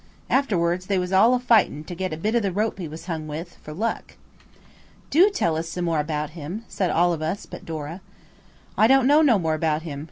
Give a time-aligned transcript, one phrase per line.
[0.31, 2.87] An afterwards they was all a fightin' to get a bit of the rope he
[2.87, 4.15] was hung with, for luck."
[5.11, 8.01] "Do tell us some more about him," said all of us but Dora.
[8.75, 9.99] "I don't know no more about him.